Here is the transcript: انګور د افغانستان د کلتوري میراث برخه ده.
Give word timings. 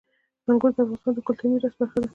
انګور 0.49 0.71
د 0.75 0.77
افغانستان 0.83 1.11
د 1.15 1.19
کلتوري 1.27 1.49
میراث 1.51 1.73
برخه 1.79 1.97
ده. 2.01 2.09